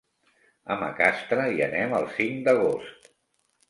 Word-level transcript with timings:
A 0.75 0.77
Macastre 0.85 1.47
hi 1.53 1.63
anem 1.69 1.97
el 2.01 2.11
cinc 2.19 2.45
d'agost. 2.51 3.17